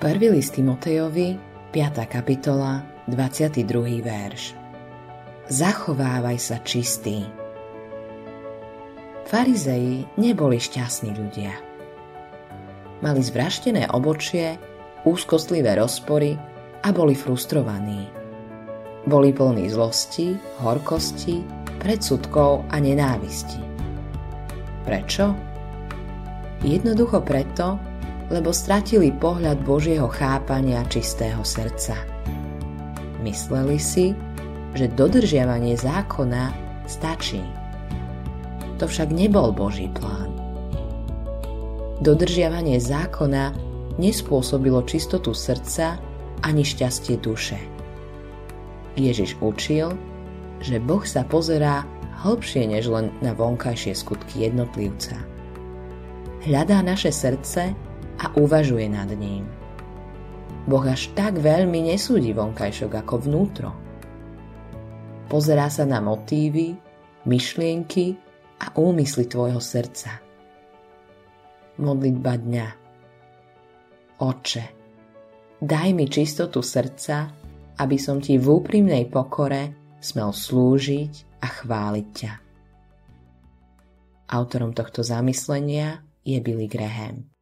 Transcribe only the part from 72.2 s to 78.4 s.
dňa Oče, daj mi čistotu srdca, aby som ti